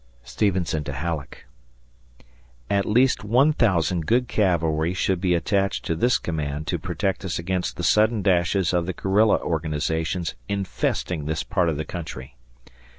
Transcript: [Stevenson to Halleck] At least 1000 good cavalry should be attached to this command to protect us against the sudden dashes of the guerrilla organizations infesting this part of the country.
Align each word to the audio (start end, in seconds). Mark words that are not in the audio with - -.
[Stevenson 0.23 0.83
to 0.85 0.93
Halleck] 0.93 1.45
At 2.71 2.87
least 2.87 3.23
1000 3.23 4.07
good 4.07 4.27
cavalry 4.27 4.95
should 4.95 5.21
be 5.21 5.35
attached 5.35 5.85
to 5.85 5.95
this 5.95 6.17
command 6.17 6.65
to 6.65 6.79
protect 6.79 7.23
us 7.23 7.37
against 7.37 7.77
the 7.77 7.83
sudden 7.83 8.23
dashes 8.23 8.73
of 8.73 8.87
the 8.87 8.93
guerrilla 8.93 9.37
organizations 9.37 10.33
infesting 10.49 11.25
this 11.25 11.43
part 11.43 11.69
of 11.69 11.77
the 11.77 11.85
country. 11.85 12.35